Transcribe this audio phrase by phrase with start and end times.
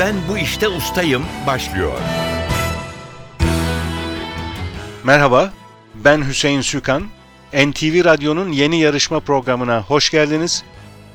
[0.00, 1.92] Ben bu işte ustayım başlıyor.
[5.04, 5.52] Merhaba,
[5.94, 7.02] ben Hüseyin Sükan.
[7.52, 10.64] NTV Radyo'nun yeni yarışma programına hoş geldiniz.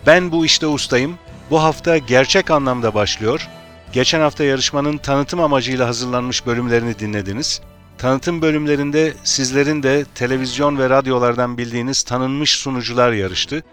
[0.07, 1.18] Ben bu işte ustayım.
[1.51, 3.47] Bu hafta gerçek anlamda başlıyor.
[3.93, 7.61] Geçen hafta yarışmanın tanıtım amacıyla hazırlanmış bölümlerini dinlediniz.
[7.97, 13.63] Tanıtım bölümlerinde sizlerin de televizyon ve radyolardan bildiğiniz tanınmış sunucular yarıştı.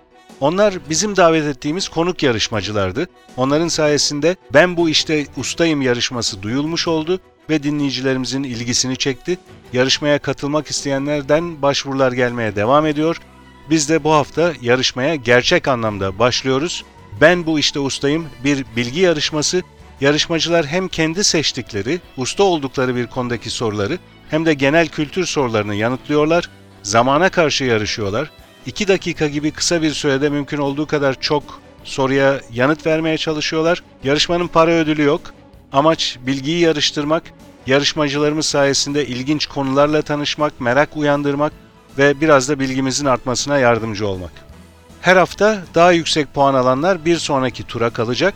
[0.43, 3.09] Onlar bizim davet ettiğimiz konuk yarışmacılardı.
[3.37, 7.21] Onların sayesinde ben bu işte ustayım yarışması duyulmuş oldu
[7.51, 9.39] ve dinleyicilerimizin ilgisini çekti.
[9.73, 13.21] Yarışmaya katılmak isteyenlerden başvurular gelmeye devam ediyor.
[13.71, 16.85] Biz de bu hafta yarışmaya gerçek anlamda başlıyoruz.
[17.21, 19.63] Ben bu işte ustayım bir bilgi yarışması.
[20.01, 23.99] Yarışmacılar hem kendi seçtikleri, usta oldukları bir konudaki soruları
[24.31, 26.51] hem de genel kültür sorularını yanıtlıyorlar.
[26.83, 28.31] Zamana karşı yarışıyorlar.
[28.67, 31.43] 2 dakika gibi kısa bir sürede mümkün olduğu kadar çok
[31.85, 33.83] soruya yanıt vermeye çalışıyorlar.
[34.05, 35.21] Yarışmanın para ödülü yok.
[35.73, 37.23] Amaç bilgiyi yarıştırmak,
[37.67, 41.53] yarışmacılarımız sayesinde ilginç konularla tanışmak, merak uyandırmak
[41.99, 44.33] ve biraz da bilgimizin artmasına yardımcı olmak.
[45.01, 48.35] Her hafta daha yüksek puan alanlar bir sonraki tura kalacak.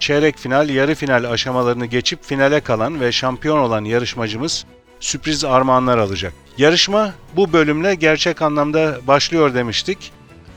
[0.00, 4.64] Çeyrek final, yarı final aşamalarını geçip finale kalan ve şampiyon olan yarışmacımız
[5.00, 6.32] sürpriz armağanlar alacak.
[6.58, 10.12] Yarışma bu bölümle gerçek anlamda başlıyor demiştik.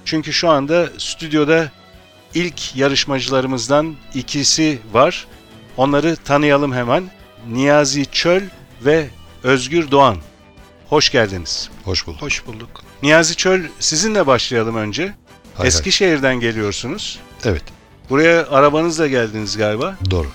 [0.05, 1.71] Çünkü şu anda stüdyoda
[2.33, 5.27] ilk yarışmacılarımızdan ikisi var.
[5.77, 7.03] Onları tanıyalım hemen.
[7.51, 8.41] Niyazi Çöl
[8.85, 9.07] ve
[9.43, 10.17] Özgür Doğan.
[10.89, 11.69] Hoş geldiniz.
[11.85, 12.21] Hoş bulduk.
[12.21, 12.69] Hoş bulduk.
[13.03, 15.03] Niyazi Çöl sizinle başlayalım önce.
[15.03, 15.13] Hay
[15.55, 15.67] hay.
[15.67, 17.19] Eskişehir'den geliyorsunuz.
[17.45, 17.63] Evet,
[18.09, 19.95] Buraya arabanızla geldiniz galiba.
[20.11, 20.27] doğru.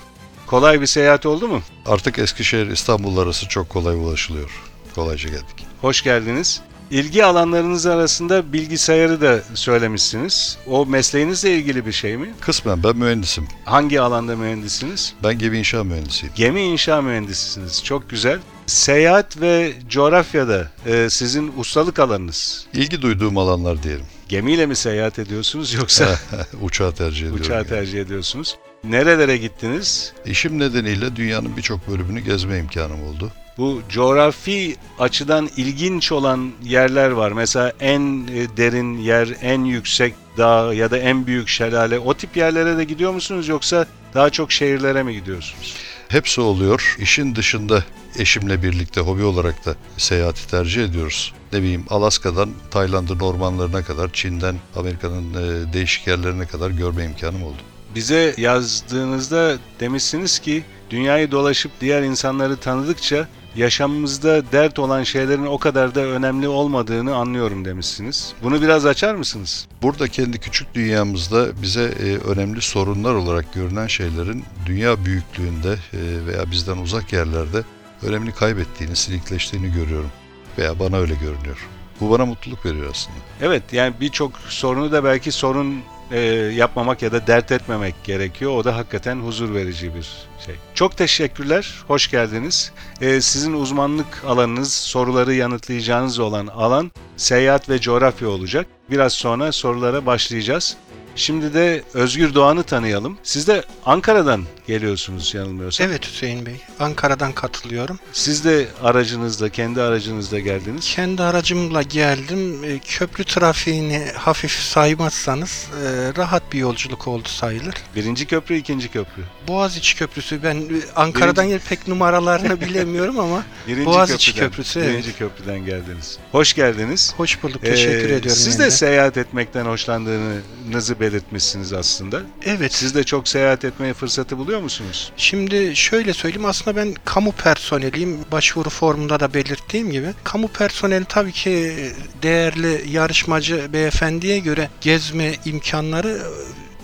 [0.47, 1.63] Kolay bir seyahat oldu mu?
[1.87, 4.51] Artık Eskişehir İstanbul arası çok kolay ulaşılıyor.
[4.95, 5.67] Kolayca geldik.
[5.81, 6.61] Hoş geldiniz.
[6.91, 10.59] İlgi alanlarınız arasında bilgisayarı da söylemişsiniz.
[10.67, 12.35] O mesleğinizle ilgili bir şey mi?
[12.41, 13.49] Kısmen ben mühendisim.
[13.65, 15.15] Hangi alanda mühendisiniz?
[15.23, 16.35] Ben gemi inşa mühendisiyim.
[16.37, 17.85] Gemi inşa mühendisisiniz.
[17.85, 18.39] Çok güzel.
[18.67, 22.67] Seyahat ve coğrafyada e, sizin ustalık alanınız.
[22.73, 24.07] İlgi duyduğum alanlar diyelim.
[24.29, 26.19] Gemiyle mi seyahat ediyorsunuz yoksa
[26.63, 27.41] Uçağı tercih ediyorum.
[27.41, 27.69] uçağı yani.
[27.69, 28.57] tercih ediyorsunuz?
[28.89, 30.13] Nerelere gittiniz?
[30.27, 33.33] İşim nedeniyle dünyanın birçok bölümünü gezme imkanım oldu.
[33.59, 37.33] Bu coğrafi açıdan ilginç olan yerler var.
[37.33, 41.99] Mesela en e, derin yer, en yüksek dağ ya da en büyük şelale.
[41.99, 45.77] O tip yerlere de gidiyor musunuz yoksa daha çok şehirlere mi gidiyorsunuz?
[46.09, 46.97] Hepsi oluyor.
[46.99, 47.85] İşin dışında
[48.19, 51.33] eşimle birlikte hobi olarak da seyahati tercih ediyoruz.
[51.53, 57.63] Ne bileyim Alaska'dan Tayland'ın ormanlarına kadar, Çin'den Amerika'nın e, değişik yerlerine kadar görme imkanım oldu.
[57.95, 65.95] Bize yazdığınızda demişsiniz ki dünyayı dolaşıp diğer insanları tanıdıkça yaşamımızda dert olan şeylerin o kadar
[65.95, 68.33] da önemli olmadığını anlıyorum demişsiniz.
[68.43, 69.67] Bunu biraz açar mısınız?
[69.83, 76.51] Burada kendi küçük dünyamızda bize e, önemli sorunlar olarak görünen şeylerin dünya büyüklüğünde e, veya
[76.51, 77.65] bizden uzak yerlerde
[78.03, 80.11] önemini kaybettiğini, silikleştiğini görüyorum.
[80.59, 81.69] Veya bana öyle görünüyor.
[82.01, 83.19] Bu bana mutluluk veriyor aslında.
[83.41, 86.21] Evet yani birçok sorunu da belki sorun e,
[86.55, 88.57] yapmamak ya da dert etmemek gerekiyor.
[88.57, 90.09] O da hakikaten huzur verici bir
[90.47, 90.55] şey.
[90.75, 92.73] Çok teşekkürler, hoş geldiniz.
[93.01, 98.67] E, sizin uzmanlık alanınız, soruları yanıtlayacağınız olan alan seyahat ve coğrafya olacak.
[98.91, 100.77] Biraz sonra sorulara başlayacağız.
[101.17, 103.19] Şimdi de Özgür Doğan'ı tanıyalım.
[103.23, 105.87] Siz de Ankara'dan geliyorsunuz yanılmıyorsam.
[105.87, 107.99] Evet Hüseyin Bey, Ankara'dan katılıyorum.
[108.13, 110.95] Siz de aracınızla, kendi aracınızla geldiniz.
[110.95, 112.65] Kendi aracımla geldim.
[112.65, 117.75] E, Köprü trafiğini hafif saymazsanız e, rahat bir yolculuk oldu sayılır.
[117.97, 119.23] Birinci köprü, ikinci köprü.
[119.49, 120.65] Boğaziçi Köprüsü, ben
[120.97, 124.91] Ankara'dan yer pek numaralarını bilemiyorum ama Birinci Boğaziçi köprüden, Köprüsü, evet.
[124.93, 126.19] Birinci köprüden geldiniz.
[126.33, 127.15] Hoş geldiniz.
[127.17, 128.31] hoş bulduk, teşekkür Ee, ediyorum.
[128.31, 132.23] Siz de seyahat etmekten hoşlandığınızı belirtmişsiniz aslında.
[132.45, 135.13] Evet, Siz de çok seyahat etmeye fırsatı buluyor musunuz?
[135.17, 138.19] Şimdi şöyle söyleyeyim aslında ben kamu personeliyim.
[138.33, 140.07] Başvuru formunda da belirttiğim gibi.
[140.25, 141.77] Kamu personeli tabii ki
[142.23, 146.23] değerli yarışmacı beyefendiye göre gezme imkanları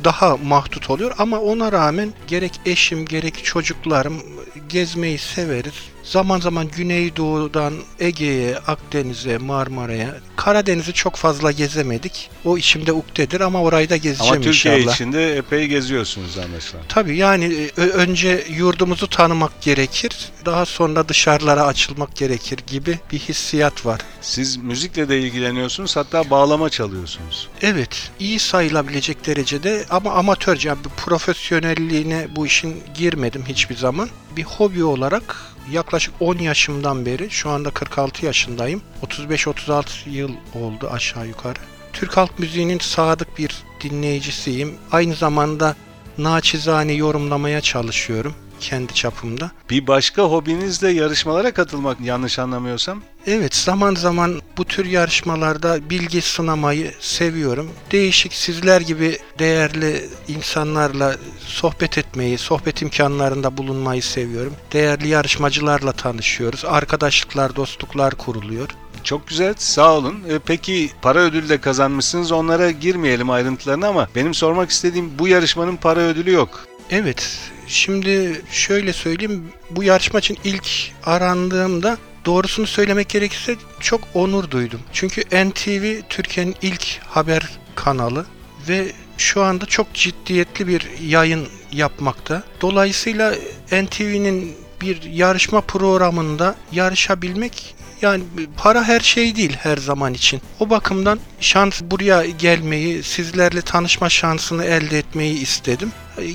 [0.04, 4.22] daha mahdut oluyor ama ona rağmen gerek eşim gerek çocuklarım
[4.68, 5.74] gezmeyi severiz.
[6.10, 12.30] Zaman zaman Güneydoğu'dan Ege'ye, Akdeniz'e, Marmara'ya, Karadeniz'i çok fazla gezemedik.
[12.44, 14.94] O içimde ukdedir ama orayı da gezeceğim Ama Türkiye inşallah.
[14.94, 16.82] içinde epey geziyorsunuz anlaşılan.
[16.88, 20.12] Tabii yani e, önce yurdumuzu tanımak gerekir,
[20.44, 24.00] daha sonra dışarılara açılmak gerekir gibi bir hissiyat var.
[24.20, 27.48] Siz müzikle de ilgileniyorsunuz hatta bağlama çalıyorsunuz.
[27.62, 34.08] Evet, iyi sayılabilecek derecede ama amatörce, yani profesyonelliğine bu işin girmedim hiçbir zaman.
[34.36, 35.36] Bir hobi olarak
[35.70, 38.82] yaklaşık 10 yaşımdan beri, şu anda 46 yaşındayım.
[39.06, 41.58] 35-36 yıl oldu aşağı yukarı.
[41.92, 44.74] Türk halk müziğinin sadık bir dinleyicisiyim.
[44.92, 45.76] Aynı zamanda
[46.18, 49.50] naçizane yorumlamaya çalışıyorum kendi çapımda.
[49.70, 53.02] Bir başka hobiniz de yarışmalara katılmak yanlış anlamıyorsam.
[53.26, 57.70] Evet zaman zaman bu tür yarışmalarda bilgi sınamayı seviyorum.
[57.92, 64.52] Değişik sizler gibi değerli insanlarla sohbet etmeyi, sohbet imkanlarında bulunmayı seviyorum.
[64.72, 66.64] Değerli yarışmacılarla tanışıyoruz.
[66.64, 68.68] Arkadaşlıklar, dostluklar kuruluyor.
[69.04, 70.14] Çok güzel, sağ olun.
[70.28, 72.32] E, Peki para ödülü de kazanmışsınız.
[72.32, 76.66] Onlara girmeyelim ayrıntılarına ama benim sormak istediğim bu yarışmanın para ödülü yok.
[76.90, 77.38] Evet,
[77.70, 79.44] şimdi şöyle söyleyeyim.
[79.70, 80.68] Bu yarışma için ilk
[81.04, 84.80] arandığımda doğrusunu söylemek gerekirse çok onur duydum.
[84.92, 87.42] Çünkü NTV Türkiye'nin ilk haber
[87.74, 88.26] kanalı
[88.68, 92.42] ve şu anda çok ciddiyetli bir yayın yapmakta.
[92.60, 93.34] Dolayısıyla
[93.72, 98.24] NTV'nin bir yarışma programında yarışabilmek yani
[98.56, 100.40] para her şey değil her zaman için.
[100.60, 105.92] O bakımdan şans buraya gelmeyi, sizlerle tanışma şansını elde etmeyi istedim.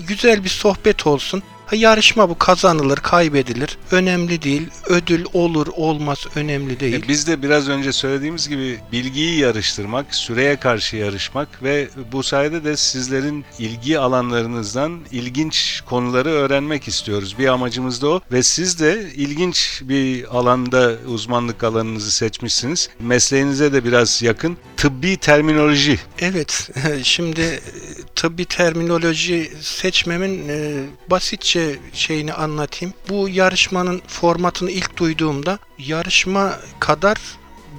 [0.08, 1.44] Güzel bir sohbet olsun.
[1.66, 3.78] Ha, Yarışma bu kazanılır, kaybedilir.
[3.92, 4.68] Önemli değil.
[4.90, 7.04] Ödül olur, olmaz önemli değil.
[7.06, 12.64] E, Biz de biraz önce söylediğimiz gibi bilgiyi yarıştırmak, süreye karşı yarışmak ve bu sayede
[12.64, 17.36] de sizlerin ilgi alanlarınızdan ilginç konuları öğrenmek istiyoruz.
[17.40, 22.90] Bir amacımız da o ve siz de ilginç bir alanda uzmanlık alanınızı seçmişsiniz.
[23.00, 24.58] Mesleğinize de biraz yakın.
[24.78, 26.00] Tıbbi terminoloji.
[26.20, 26.70] Evet,
[27.04, 27.62] şimdi e,
[28.26, 32.94] tıbbi terminoloji seçmemin e, basitçe şeyini anlatayım.
[33.10, 37.18] Bu yarışmanın formatını ilk duyduğumda yarışma kadar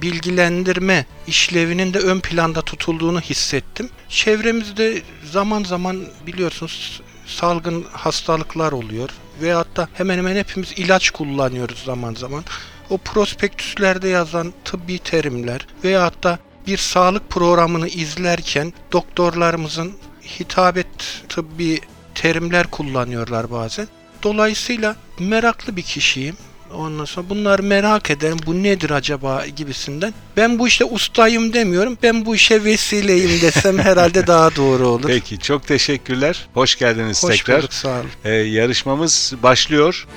[0.01, 3.89] bilgilendirme işlevinin de ön planda tutulduğunu hissettim.
[4.09, 5.01] Çevremizde
[5.31, 9.09] zaman zaman biliyorsunuz salgın hastalıklar oluyor
[9.41, 12.43] ve hatta hemen hemen hepimiz ilaç kullanıyoruz zaman zaman.
[12.89, 19.93] O prospektüslerde yazan tıbbi terimler veya hatta bir sağlık programını izlerken doktorlarımızın
[20.39, 21.81] hitabet tıbbi
[22.15, 23.87] terimler kullanıyorlar bazen.
[24.23, 26.35] Dolayısıyla meraklı bir kişiyim.
[26.73, 28.37] Ondan sonra bunları merak ederim.
[28.45, 30.13] Bu nedir acaba gibisinden.
[30.37, 31.97] Ben bu işte ustayım demiyorum.
[32.03, 35.07] Ben bu işe vesileyim desem herhalde daha doğru olur.
[35.07, 36.47] Peki çok teşekkürler.
[36.53, 37.57] Hoş geldiniz Hoş tekrar.
[37.57, 38.09] bulduk sağ olun.
[38.25, 40.07] Ee, yarışmamız başlıyor.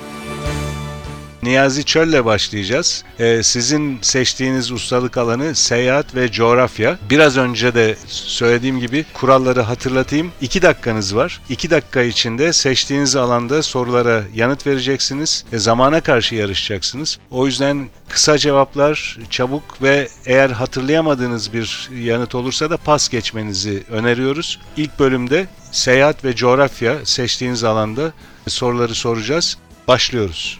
[1.42, 3.04] Niyazi Çöl'le başlayacağız.
[3.18, 6.98] Ee, sizin seçtiğiniz ustalık alanı seyahat ve coğrafya.
[7.10, 10.32] Biraz önce de söylediğim gibi kuralları hatırlatayım.
[10.40, 11.40] 2 dakikanız var.
[11.48, 15.44] 2 dakika içinde seçtiğiniz alanda sorulara yanıt vereceksiniz.
[15.52, 17.18] ve zamana karşı yarışacaksınız.
[17.30, 24.60] O yüzden kısa cevaplar, çabuk ve eğer hatırlayamadığınız bir yanıt olursa da pas geçmenizi öneriyoruz.
[24.76, 28.12] İlk bölümde seyahat ve coğrafya seçtiğiniz alanda
[28.48, 29.56] soruları soracağız.
[29.88, 30.59] Başlıyoruz.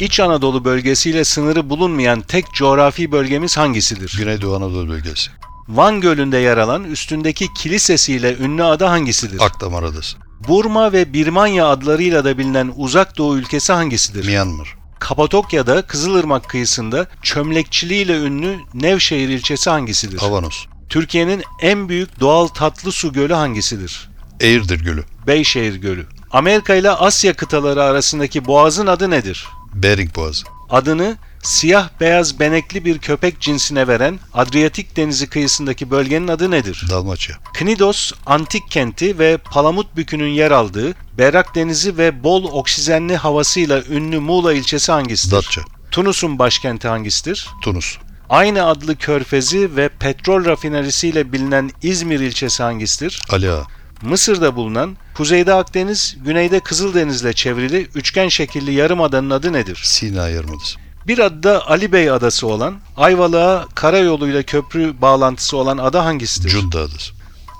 [0.00, 4.14] İç Anadolu bölgesiyle sınırı bulunmayan tek coğrafi bölgemiz hangisidir?
[4.18, 5.30] Güneydoğu Anadolu bölgesi.
[5.68, 9.40] Van Gölü'nde yer alan üstündeki kilisesiyle ünlü ada hangisidir?
[9.40, 10.16] Akdamar Adası.
[10.48, 14.26] Burma ve Birmanya adlarıyla da bilinen uzak doğu ülkesi hangisidir?
[14.26, 14.76] Myanmar.
[14.98, 20.22] Kapadokya'da Kızılırmak kıyısında çömlekçiliğiyle ünlü Nevşehir ilçesi hangisidir?
[20.22, 20.66] Avanos.
[20.88, 24.10] Türkiye'nin en büyük doğal tatlı su gölü hangisidir?
[24.40, 25.04] Eğirdir Gölü.
[25.26, 26.06] Beyşehir Gölü.
[26.30, 29.46] Amerika ile Asya kıtaları arasındaki boğazın adı nedir?
[29.74, 30.44] Bering Boğazı.
[30.70, 36.86] Adını siyah beyaz benekli bir köpek cinsine veren Adriyatik Denizi kıyısındaki bölgenin adı nedir?
[36.90, 37.36] Dalmaçya.
[37.54, 44.18] Knidos antik kenti ve Palamut Bükü'nün yer aldığı berrak denizi ve bol oksijenli havasıyla ünlü
[44.18, 45.36] Muğla ilçesi hangisidir?
[45.36, 45.62] Datça.
[45.90, 47.48] Tunus'un başkenti hangisidir?
[47.62, 47.96] Tunus.
[48.28, 53.22] Aynı adlı körfezi ve petrol rafinerisiyle bilinen İzmir ilçesi hangisidir?
[53.30, 53.66] Ali Ağa.
[54.02, 59.80] Mısır'da bulunan kuzeyde Akdeniz, güneyde Kızıldeniz'le çevrili üçgen şekilli yarımadanın adı nedir?
[59.84, 60.78] Sina Yarımadası.
[61.06, 66.48] Bir adı da Ali Bey Adası olan, Ayvalık'a karayoluyla köprü bağlantısı olan ada hangisidir?
[66.48, 67.12] Cunda Adası.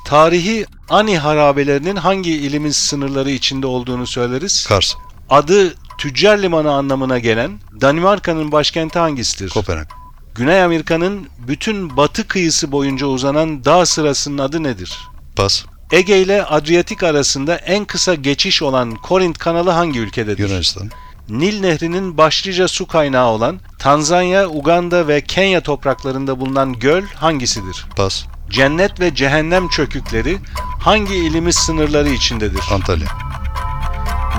[0.07, 4.67] Tarihi Ani harabelerinin hangi ilimiz sınırları içinde olduğunu söyleriz.
[4.69, 4.95] Kars.
[5.31, 9.51] Adı Tüccar Limanı anlamına gelen Danimarka'nın başkenti hangisidir?
[9.51, 9.87] Kopenhag.
[10.35, 14.99] Güney Amerika'nın bütün batı kıyısı boyunca uzanan dağ sırasının adı nedir?
[15.37, 15.65] Pas.
[15.93, 20.49] Ege ile Adriyatik arasında en kısa geçiş olan Korint kanalı hangi ülkededir?
[20.49, 20.91] Yunanistan.
[21.29, 27.87] Nil Nehri'nin başlıca su kaynağı olan Tanzanya, Uganda ve Kenya topraklarında bulunan göl hangisidir?
[27.97, 28.25] Pas.
[28.51, 30.39] Cennet ve cehennem çökükleri
[30.81, 32.61] hangi ilimiz sınırları içindedir?
[32.73, 33.09] Antalya.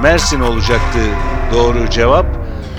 [0.02, 1.00] Mersin olacaktı
[1.54, 2.26] doğru cevap.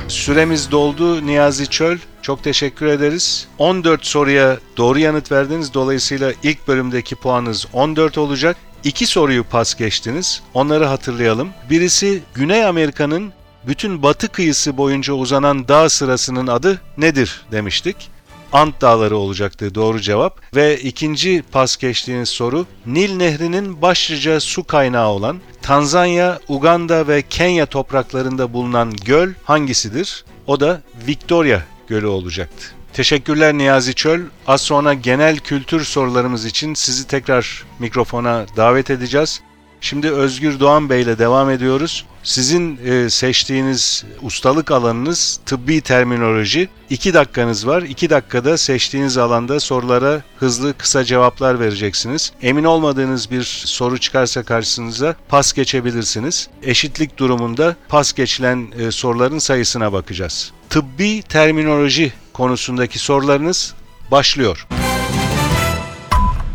[0.09, 1.99] Süremiz doldu Niyazi Çöl.
[2.23, 3.47] Çok teşekkür ederiz.
[3.59, 5.75] 14 soruya doğru yanıt verdiniz.
[5.75, 8.57] Dolayısıyla ilk bölümdeki puanınız 14 olacak.
[8.85, 10.43] İki soruyu pas geçtiniz.
[10.55, 11.49] Onları hatırlayalım.
[11.71, 13.33] Birisi Güney Amerika'nın
[13.67, 18.11] bütün batı kıyısı boyunca uzanan dağ sırasının adı nedir demiştik.
[18.52, 20.41] Ant Dağları olacaktı doğru cevap.
[20.55, 27.67] Ve ikinci pas geçtiğiniz soru Nil Nehri'nin başlıca su kaynağı olan Tanzanya, Uganda ve Kenya
[27.67, 30.25] topraklarında bulunan göl hangisidir?
[30.47, 31.61] O da Victoria
[31.92, 32.64] Gölü olacaktı.
[32.92, 34.20] Teşekkürler Niyazi Çöl.
[34.46, 39.40] Az sonra genel kültür sorularımız için sizi tekrar mikrofona davet edeceğiz.
[39.80, 42.06] Şimdi Özgür Doğan Bey ile devam ediyoruz.
[42.22, 46.68] Sizin e, seçtiğiniz ustalık alanınız tıbbi terminoloji.
[46.90, 47.82] 2 dakikanız var.
[47.82, 52.32] 2 dakikada seçtiğiniz alanda sorulara hızlı kısa cevaplar vereceksiniz.
[52.42, 56.49] Emin olmadığınız bir soru çıkarsa karşınıza pas geçebilirsiniz.
[56.62, 60.52] Eşitlik durumunda pas geçilen e, soruların sayısına bakacağız.
[60.73, 63.75] Tıbbi terminoloji konusundaki sorularınız
[64.11, 64.67] başlıyor.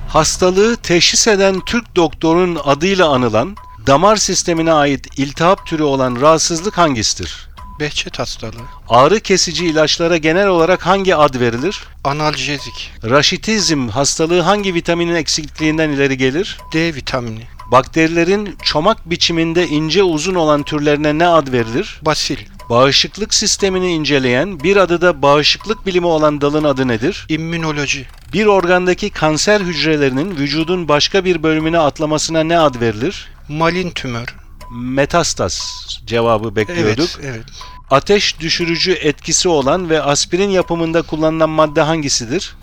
[0.07, 3.55] Hastalığı teşhis eden Türk doktorun adıyla anılan,
[3.87, 7.49] damar sistemine ait iltihap türü olan rahatsızlık hangisidir?
[7.79, 8.65] Behçet hastalığı.
[8.89, 11.83] Ağrı kesici ilaçlara genel olarak hangi ad verilir?
[12.03, 12.91] Analjezik.
[13.03, 16.57] Raşitizm hastalığı hangi vitaminin eksikliğinden ileri gelir?
[16.73, 17.43] D vitamini.
[17.71, 21.99] Bakterilerin çomak biçiminde ince uzun olan türlerine ne ad verilir?
[22.01, 22.37] Basil.
[22.69, 27.25] Bağışıklık sistemini inceleyen, bir adı da bağışıklık bilimi olan dalın adı nedir?
[27.29, 28.07] İmmünoloji.
[28.33, 33.27] Bir organdaki kanser hücrelerinin vücudun başka bir bölümüne atlamasına ne ad verilir?
[33.49, 34.35] Malin tümör.
[34.71, 37.09] Metastaz cevabı bekliyorduk.
[37.21, 37.45] Evet, evet.
[37.91, 42.55] Ateş düşürücü etkisi olan ve aspirin yapımında kullanılan madde hangisidir?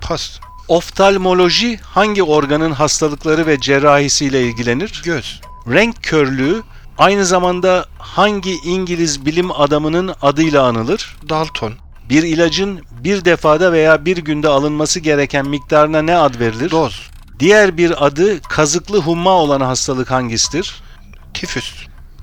[0.00, 0.40] Pas.
[0.68, 5.02] Oftalmoloji hangi organın hastalıkları ve cerrahisiyle ilgilenir?
[5.04, 5.40] Göz.
[5.68, 6.62] Renk körlüğü
[6.98, 11.16] aynı zamanda hangi İngiliz bilim adamının adıyla anılır?
[11.28, 11.72] Dalton.
[12.08, 16.70] Bir ilacın bir defada veya bir günde alınması gereken miktarına ne ad verilir?
[16.70, 17.10] Doz.
[17.38, 20.82] Diğer bir adı kazıklı humma olan hastalık hangisidir?
[21.34, 21.72] Tifüs.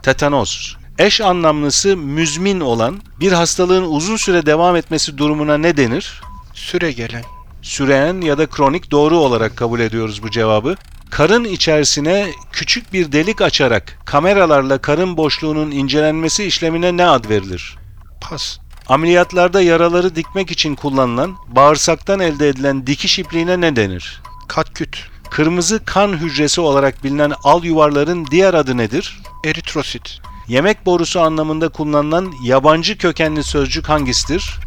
[0.03, 0.77] Tetanoz.
[0.99, 6.21] Eş anlamlısı müzmin olan bir hastalığın uzun süre devam etmesi durumuna ne denir?
[6.53, 7.23] Süre gelen.
[7.61, 10.75] Süreyen ya da kronik doğru olarak kabul ediyoruz bu cevabı.
[11.09, 17.77] Karın içerisine küçük bir delik açarak kameralarla karın boşluğunun incelenmesi işlemine ne ad verilir?
[18.21, 18.57] Pas.
[18.87, 24.21] Ameliyatlarda yaraları dikmek için kullanılan bağırsaktan elde edilen dikiş ipliğine ne denir?
[24.47, 25.07] Katküt.
[25.29, 29.21] Kırmızı kan hücresi olarak bilinen al yuvarların diğer adı nedir?
[29.45, 30.19] Eritrosit.
[30.47, 34.59] Yemek borusu anlamında kullanılan yabancı kökenli sözcük hangisidir?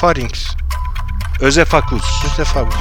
[0.00, 0.54] Pharynx.
[1.40, 2.74] Özefakus Özefagus.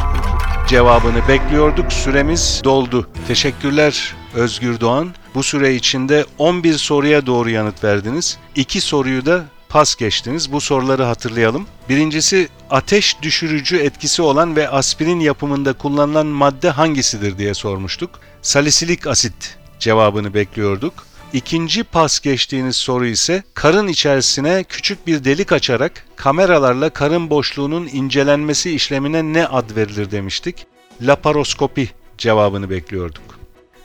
[0.68, 1.94] Cevabını bekliyorduk.
[1.94, 3.10] Süremiz doldu.
[3.28, 5.14] Teşekkürler Özgür Doğan.
[5.36, 8.38] Bu süre içinde 11 soruya doğru yanıt verdiniz.
[8.56, 10.52] 2 soruyu da pas geçtiniz.
[10.52, 11.68] Bu soruları hatırlayalım.
[11.90, 18.10] Birincisi ateş düşürücü etkisi olan ve aspirin yapımında kullanılan madde hangisidir diye sormuştuk.
[18.42, 20.94] Salisilik asit cevabını bekliyorduk.
[21.34, 28.72] İkinci pas geçtiğiniz soru ise karın içerisine küçük bir delik açarak kameralarla karın boşluğunun incelenmesi
[28.72, 30.66] işlemine ne ad verilir demiştik.
[31.02, 33.40] Laparoskopi cevabını bekliyorduk.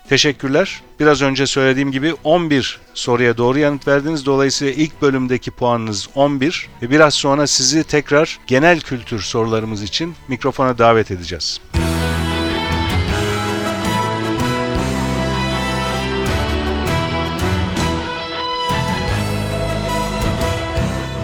[0.09, 0.83] Teşekkürler.
[1.01, 4.27] Biraz önce söylediğim gibi 11 soruya doğru yanıt verdiniz.
[4.27, 6.69] Dolayısıyla ilk bölümdeki puanınız 11.
[6.83, 11.61] Ve biraz sonra sizi tekrar genel kültür sorularımız için mikrofona davet edeceğiz.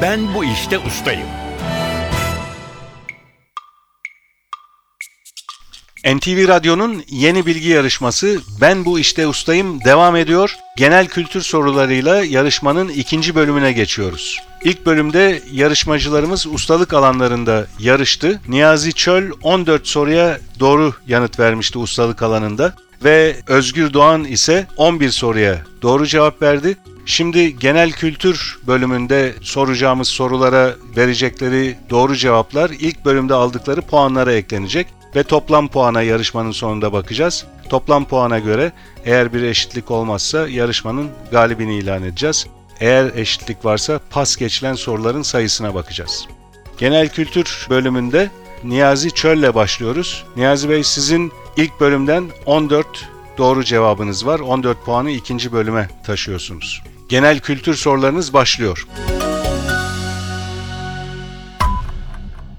[0.02, 1.26] Ben bu işte ustayım.
[6.16, 10.56] NTV Radyo'nun yeni bilgi yarışması Ben Bu İşte Ustayım devam ediyor.
[10.76, 14.40] Genel kültür sorularıyla yarışmanın ikinci bölümüne geçiyoruz.
[14.64, 18.40] İlk bölümde yarışmacılarımız ustalık alanlarında yarıştı.
[18.48, 22.74] Niyazi Çöl 14 soruya doğru yanıt vermişti ustalık alanında
[23.04, 26.76] ve Özgür Doğan ise 11 soruya doğru cevap verdi.
[27.08, 34.86] Şimdi genel kültür bölümünde soracağımız sorulara verecekleri doğru cevaplar ilk bölümde aldıkları puanlara eklenecek
[35.16, 37.46] ve toplam puana yarışmanın sonunda bakacağız.
[37.68, 38.72] Toplam puana göre
[39.04, 42.46] eğer bir eşitlik olmazsa yarışmanın galibini ilan edeceğiz.
[42.80, 46.26] Eğer eşitlik varsa pas geçilen soruların sayısına bakacağız.
[46.78, 48.30] Genel kültür bölümünde
[48.64, 50.24] Niyazi Çöl'le başlıyoruz.
[50.36, 52.86] Niyazi Bey sizin ilk bölümden 14
[53.38, 54.40] doğru cevabınız var.
[54.40, 56.82] 14 puanı ikinci bölüme taşıyorsunuz.
[57.08, 58.86] Genel kültür sorularınız başlıyor.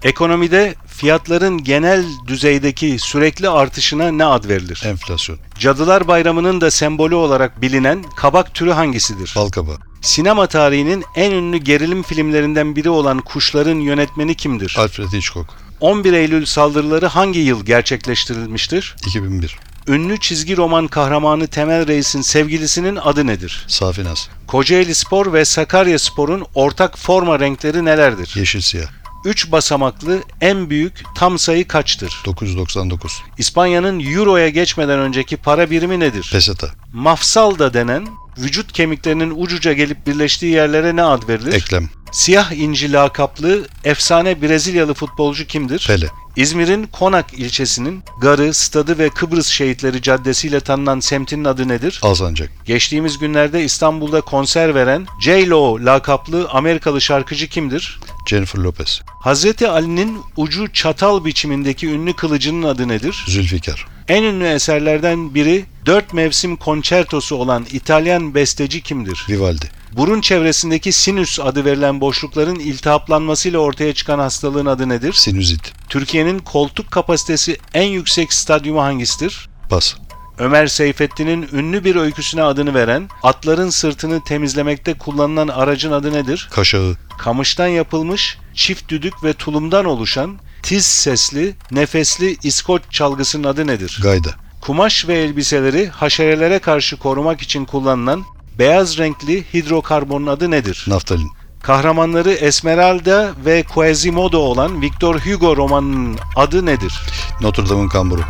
[0.03, 4.81] Ekonomide fiyatların genel düzeydeki sürekli artışına ne ad verilir?
[4.85, 5.39] Enflasyon.
[5.59, 9.33] Cadılar Bayramı'nın da sembolü olarak bilinen kabak türü hangisidir?
[9.35, 9.71] Balkaba.
[10.01, 14.75] Sinema tarihinin en ünlü gerilim filmlerinden biri olan Kuşların yönetmeni kimdir?
[14.79, 15.53] Alfred Hitchcock.
[15.79, 18.95] 11 Eylül saldırıları hangi yıl gerçekleştirilmiştir?
[19.07, 19.59] 2001.
[19.87, 23.65] Ünlü çizgi roman kahramanı Temel Reis'in sevgilisinin adı nedir?
[23.67, 24.29] Safinaz.
[24.47, 28.33] Kocaeli Spor ve Sakarya Spor'un ortak forma renkleri nelerdir?
[28.35, 28.87] Yeşil siyah.
[29.25, 32.21] 3 basamaklı en büyük tam sayı kaçtır?
[32.25, 33.21] 999.
[33.37, 36.29] İspanya'nın Euro'ya geçmeden önceki para birimi nedir?
[36.31, 36.67] Peseta.
[36.93, 38.07] Mafsal da denen
[38.37, 41.53] vücut kemiklerinin ucuca gelip birleştiği yerlere ne ad verilir?
[41.53, 41.89] Eklem.
[42.11, 45.85] Siyah inci lakaplı efsane Brezilyalı futbolcu kimdir?
[45.87, 46.07] Pele.
[46.35, 51.99] İzmir'in Konak ilçesinin Garı, Stadı ve Kıbrıs Şehitleri Caddesi ile tanınan semtinin adı nedir?
[52.03, 52.49] Alsancak.
[52.65, 57.99] Geçtiğimiz günlerde İstanbul'da konser veren J-Lo lakaplı Amerikalı şarkıcı kimdir?
[58.27, 59.01] Jennifer Lopez.
[59.19, 63.25] Hazreti Ali'nin ucu çatal biçimindeki ünlü kılıcının adı nedir?
[63.27, 63.87] Zülfikar.
[64.07, 69.25] En ünlü eserlerden biri dört mevsim konçertosu olan İtalyan besteci kimdir?
[69.29, 69.71] Vivaldi.
[69.91, 75.13] Burun çevresindeki sinüs adı verilen boşlukların iltihaplanmasıyla ortaya çıkan hastalığın adı nedir?
[75.13, 75.73] Sinüzit.
[75.89, 79.49] Türkiye'nin koltuk kapasitesi en yüksek stadyumu hangisidir?
[79.69, 79.95] Pas.
[80.39, 86.49] Ömer Seyfettin'in ünlü bir öyküsüne adını veren, atların sırtını temizlemekte kullanılan aracın adı nedir?
[86.51, 86.97] Kaşağı.
[87.17, 93.99] Kamıştan yapılmış, çift düdük ve tulumdan oluşan, tiz sesli, nefesli İskoç çalgısının adı nedir?
[94.03, 94.29] Gayda.
[94.61, 98.23] Kumaş ve elbiseleri haşerelere karşı korumak için kullanılan
[98.59, 100.85] beyaz renkli hidrokarbonun adı nedir?
[100.87, 101.31] Naftalin.
[101.61, 106.93] Kahramanları Esmeralda ve Quasimodo olan Victor Hugo romanının adı nedir?
[107.41, 108.21] Notre Dame'ın kamburu.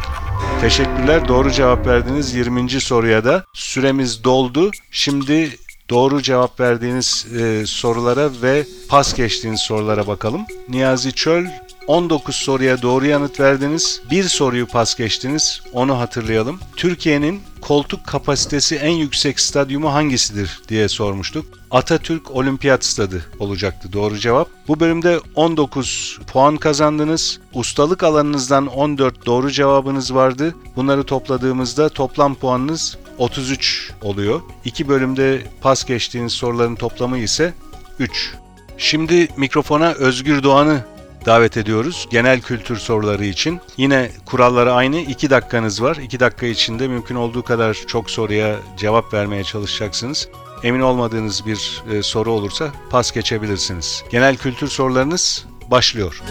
[0.62, 1.28] Teşekkürler.
[1.28, 2.70] Doğru cevap verdiniz 20.
[2.70, 3.46] soruya da.
[3.54, 4.72] Süremiz doldu.
[4.92, 5.50] Şimdi
[5.90, 10.42] doğru cevap verdiğiniz e, sorulara ve pas geçtiğiniz sorulara bakalım.
[10.70, 11.46] Niyazi Çöl
[11.90, 14.02] 19 soruya doğru yanıt verdiniz.
[14.12, 15.62] Bir soruyu pas geçtiniz.
[15.74, 16.60] Onu hatırlayalım.
[16.76, 21.46] Türkiye'nin koltuk kapasitesi en yüksek stadyumu hangisidir diye sormuştuk.
[21.72, 24.48] Atatürk Olimpiyat Stadı olacaktı doğru cevap.
[24.68, 27.40] Bu bölümde 19 puan kazandınız.
[27.54, 30.56] Ustalık alanınızdan 14 doğru cevabınız vardı.
[30.76, 34.42] Bunları topladığımızda toplam puanınız 33 oluyor.
[34.66, 37.54] İki bölümde pas geçtiğiniz soruların toplamı ise
[38.00, 38.34] 3.
[38.78, 40.84] Şimdi mikrofona Özgür Doğan'ı
[41.26, 42.08] davet ediyoruz.
[42.12, 43.60] Genel kültür soruları için.
[43.78, 45.00] Yine kuralları aynı.
[45.00, 45.96] 2 dakikanız var.
[45.96, 50.30] 2 dakika içinde mümkün olduğu kadar çok soruya cevap vermeye çalışacaksınız.
[50.64, 54.04] Emin olmadığınız bir e, soru olursa pas geçebilirsiniz.
[54.12, 56.22] Genel kültür sorularınız başlıyor.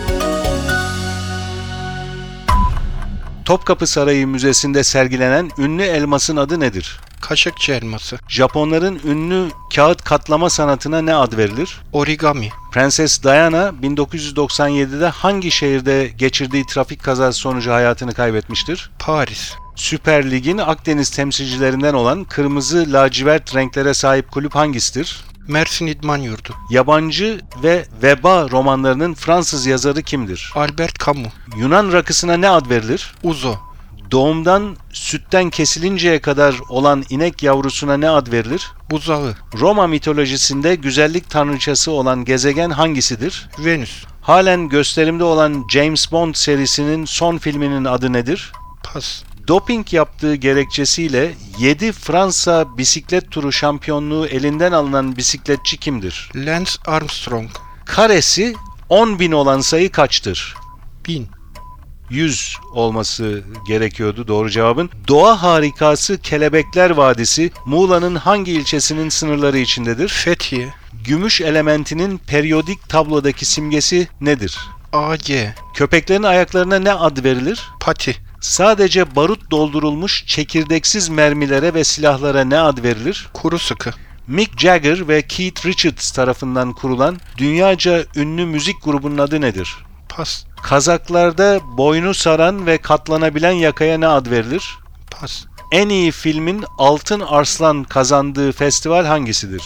[3.48, 7.00] Topkapı Sarayı Müzesi'nde sergilenen ünlü elmasın adı nedir?
[7.20, 8.18] Kaşıkçı elması.
[8.28, 11.80] Japonların ünlü kağıt katlama sanatına ne ad verilir?
[11.92, 12.48] Origami.
[12.72, 18.90] Prenses Diana 1997'de hangi şehirde geçirdiği trafik kazası sonucu hayatını kaybetmiştir?
[18.98, 19.52] Paris.
[19.76, 25.24] Süper Lig'in Akdeniz temsilcilerinden olan kırmızı lacivert renklere sahip kulüp hangisidir?
[25.48, 26.54] Mersin İdman Yurdu.
[26.70, 30.52] Yabancı ve Veba romanlarının Fransız yazarı kimdir?
[30.54, 31.32] Albert Camus.
[31.56, 33.14] Yunan rakısına ne ad verilir?
[33.22, 33.54] Uzo.
[34.10, 38.72] Doğumdan sütten kesilinceye kadar olan inek yavrusuna ne ad verilir?
[38.90, 39.34] Buzağı.
[39.60, 43.48] Roma mitolojisinde güzellik tanrıçası olan gezegen hangisidir?
[43.58, 44.04] Venüs.
[44.20, 48.52] Halen gösterimde olan James Bond serisinin son filminin adı nedir?
[48.82, 49.22] Pas.
[49.48, 56.30] Doping yaptığı gerekçesiyle 7 Fransa bisiklet turu şampiyonluğu elinden alınan bisikletçi kimdir?
[56.34, 57.50] Lance Armstrong.
[57.84, 58.54] Karesi
[58.88, 60.54] 10 bin olan sayı kaçtır?
[61.06, 61.28] 1000.
[62.10, 64.90] 100 olması gerekiyordu doğru cevabın.
[65.08, 70.08] Doğa harikası Kelebekler Vadisi Muğla'nın hangi ilçesinin sınırları içindedir?
[70.08, 70.74] Fethiye.
[71.04, 74.58] Gümüş elementinin periyodik tablodaki simgesi nedir?
[74.92, 75.30] AG.
[75.74, 77.70] Köpeklerin ayaklarına ne ad verilir?
[77.80, 78.27] Pati.
[78.40, 83.28] Sadece barut doldurulmuş çekirdeksiz mermilere ve silahlara ne ad verilir?
[83.32, 83.90] Kuru sıkı.
[84.26, 89.76] Mick Jagger ve Keith Richards tarafından kurulan dünyaca ünlü müzik grubunun adı nedir?
[90.08, 90.44] Pas.
[90.62, 94.78] Kazaklarda boynu saran ve katlanabilen yakaya ne ad verilir?
[95.10, 95.44] Pas.
[95.72, 99.62] En iyi filmin Altın Arslan kazandığı festival hangisidir?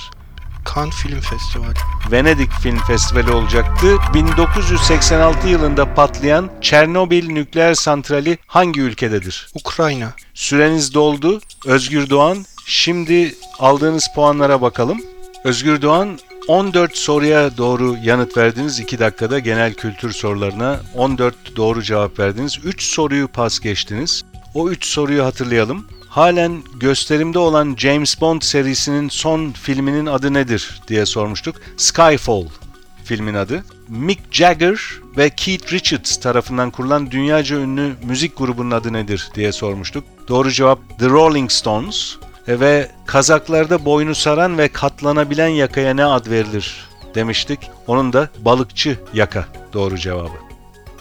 [0.74, 1.74] Cannes Film Festivali.
[2.10, 3.96] Venedik Film Festivali olacaktı.
[4.14, 9.48] 1986 yılında patlayan Çernobil nükleer santrali hangi ülkededir?
[9.54, 10.12] Ukrayna.
[10.34, 11.40] Süreniz doldu.
[11.66, 15.00] Özgür Doğan, şimdi aldığınız puanlara bakalım.
[15.44, 22.18] Özgür Doğan 14 soruya doğru yanıt verdiniz 2 dakikada genel kültür sorularına 14 doğru cevap
[22.18, 22.58] verdiniz.
[22.64, 24.24] 3 soruyu pas geçtiniz.
[24.54, 25.86] O 3 soruyu hatırlayalım.
[26.12, 31.56] Halen gösterimde olan James Bond serisinin son filminin adı nedir diye sormuştuk.
[31.76, 32.44] Skyfall
[33.04, 33.64] filmin adı.
[33.88, 34.80] Mick Jagger
[35.16, 40.04] ve Keith Richards tarafından kurulan dünyaca ünlü müzik grubunun adı nedir diye sormuştuk.
[40.28, 42.16] Doğru cevap The Rolling Stones
[42.48, 47.70] E, ve Kazaklarda boynu saran ve katlanabilen yakaya ne ad verilir demiştik.
[47.86, 50.36] Onun da balıkçı yaka doğru cevabı.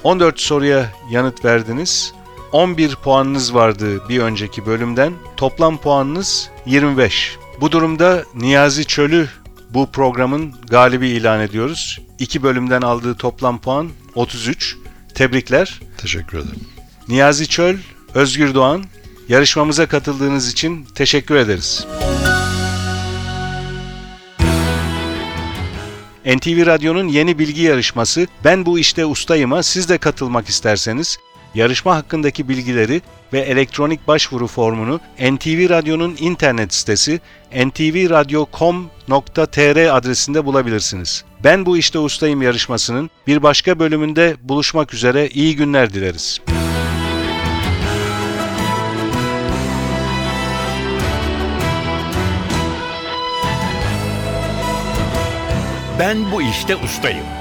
[0.03, 2.13] 14 soruya yanıt verdiniz.
[2.51, 5.13] 11 puanınız vardı bir önceki bölümden.
[5.37, 7.37] Toplam puanınız 25.
[7.61, 9.29] Bu durumda Niyazi Çöl'ü
[9.69, 12.01] bu programın galibi ilan ediyoruz.
[12.19, 14.77] İki bölümden aldığı toplam puan 33.
[15.15, 15.79] Tebrikler.
[15.97, 16.59] Teşekkür ederim.
[17.07, 17.77] Niyazi Çöl,
[18.13, 18.83] Özgür Doğan,
[19.29, 21.85] yarışmamıza katıldığınız için teşekkür ederiz.
[26.25, 31.17] NTV Radyo'nun yeni bilgi yarışması Ben Bu İşte Ustayım'a siz de katılmak isterseniz
[31.55, 33.01] yarışma hakkındaki bilgileri
[33.33, 37.19] ve elektronik başvuru formunu NTV Radyo'nun internet sitesi
[37.55, 41.23] ntvradio.com.tr adresinde bulabilirsiniz.
[41.43, 46.41] Ben Bu İşte Ustayım yarışmasının bir başka bölümünde buluşmak üzere iyi günler dileriz.
[55.99, 57.40] Ben bu işte ustayım.